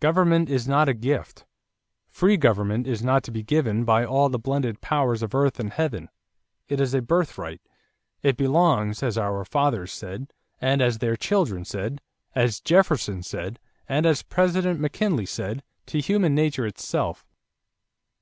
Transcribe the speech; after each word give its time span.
Government 0.00 0.48
is 0.48 0.66
not 0.66 0.88
a 0.88 0.94
gift. 0.94 1.44
Free 2.08 2.38
government 2.38 2.86
is 2.86 3.02
not 3.04 3.22
to 3.24 3.30
be 3.30 3.42
given 3.42 3.84
by 3.84 4.06
all 4.06 4.30
the 4.30 4.38
blended 4.38 4.80
powers 4.80 5.22
of 5.22 5.34
earth 5.34 5.60
and 5.60 5.70
heaven. 5.70 6.08
It 6.66 6.80
is 6.80 6.94
a 6.94 7.02
birthright. 7.02 7.60
It 8.22 8.38
belongs, 8.38 9.02
as 9.02 9.18
our 9.18 9.44
fathers 9.44 9.92
said, 9.92 10.32
and 10.62 10.80
as 10.80 10.96
their 10.96 11.14
children 11.14 11.66
said, 11.66 12.00
as 12.34 12.62
Jefferson 12.62 13.22
said, 13.22 13.58
and 13.86 14.06
as 14.06 14.22
President 14.22 14.80
McKinley 14.80 15.26
said, 15.26 15.62
to 15.88 16.00
human 16.00 16.34
nature 16.34 16.64
itself." 16.64 17.26